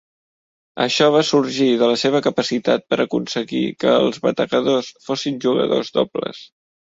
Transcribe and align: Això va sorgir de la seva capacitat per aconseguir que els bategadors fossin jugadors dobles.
Això 0.85 1.09
va 1.15 1.19
sorgir 1.27 1.67
de 1.81 1.89
la 1.91 1.99
seva 2.03 2.21
capacitat 2.27 2.87
per 2.93 2.99
aconseguir 3.05 3.61
que 3.85 3.93
els 3.99 4.19
bategadors 4.25 4.89
fossin 5.11 5.39
jugadors 5.47 5.95
dobles. 6.01 6.43